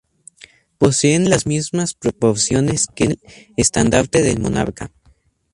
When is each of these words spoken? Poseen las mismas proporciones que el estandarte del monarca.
Poseen 0.79 1.29
las 1.29 1.45
mismas 1.45 1.93
proporciones 1.93 2.87
que 2.87 3.03
el 3.03 3.19
estandarte 3.55 4.23
del 4.23 4.39
monarca. 4.39 4.91